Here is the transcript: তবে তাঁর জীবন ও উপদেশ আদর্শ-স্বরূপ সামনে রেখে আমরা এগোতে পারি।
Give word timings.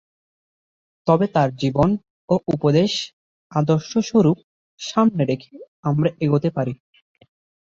তবে 1.07 1.25
তাঁর 1.35 1.49
জীবন 1.55 1.89
ও 2.29 2.45
উপদেশ 2.53 2.91
আদর্শ-স্বরূপ 3.51 4.37
সামনে 4.79 5.23
রেখে 5.25 5.53
আমরা 5.89 6.09
এগোতে 6.25 6.49
পারি। 6.57 6.73